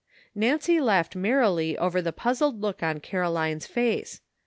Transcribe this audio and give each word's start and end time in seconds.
Nancy 0.33 0.79
laughed 0.81 1.15
merrily 1.15 1.77
over 1.77 2.01
the 2.01 2.11
puzzled 2.11 2.59
look 2.59 2.81
on 2.81 3.01
Caroline's 3.01 3.67
face. 3.67 4.19